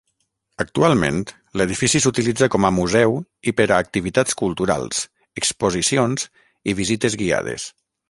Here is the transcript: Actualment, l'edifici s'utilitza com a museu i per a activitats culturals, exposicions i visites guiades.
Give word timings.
Actualment, 0.63 1.19
l'edifici 1.61 2.01
s'utilitza 2.05 2.49
com 2.57 2.65
a 2.69 2.73
museu 2.79 3.15
i 3.51 3.55
per 3.61 3.69
a 3.69 3.79
activitats 3.87 4.41
culturals, 4.43 5.05
exposicions 5.43 6.29
i 6.73 6.79
visites 6.85 7.23
guiades. 7.25 7.73